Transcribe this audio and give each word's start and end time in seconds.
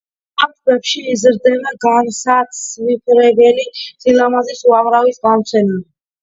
ამ 0.43 0.51
ტბებში 0.53 1.01
იზრდება 1.15 1.73
განსაცვიფრებელი 1.85 3.67
სილამაზის 3.83 4.65
უამრავი 4.71 5.15
წყალმცენარე. 5.21 5.87